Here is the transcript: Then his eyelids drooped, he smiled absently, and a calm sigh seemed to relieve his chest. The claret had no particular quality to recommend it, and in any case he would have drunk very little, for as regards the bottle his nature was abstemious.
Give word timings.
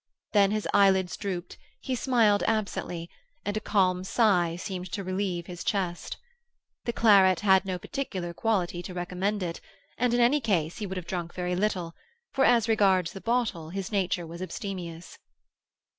Then 0.33 0.49
his 0.49 0.67
eyelids 0.73 1.15
drooped, 1.15 1.59
he 1.79 1.93
smiled 1.93 2.41
absently, 2.47 3.07
and 3.45 3.55
a 3.55 3.59
calm 3.61 4.03
sigh 4.03 4.55
seemed 4.55 4.91
to 4.93 5.03
relieve 5.03 5.45
his 5.45 5.63
chest. 5.63 6.17
The 6.85 6.91
claret 6.91 7.41
had 7.41 7.65
no 7.65 7.77
particular 7.77 8.33
quality 8.33 8.81
to 8.81 8.95
recommend 8.95 9.43
it, 9.43 9.61
and 9.99 10.11
in 10.11 10.19
any 10.19 10.41
case 10.41 10.79
he 10.79 10.87
would 10.87 10.97
have 10.97 11.05
drunk 11.05 11.35
very 11.35 11.55
little, 11.55 11.93
for 12.31 12.43
as 12.45 12.67
regards 12.67 13.13
the 13.13 13.21
bottle 13.21 13.69
his 13.69 13.91
nature 13.91 14.25
was 14.25 14.41
abstemious. 14.41 15.19